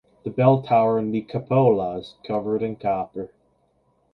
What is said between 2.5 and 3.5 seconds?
in copper.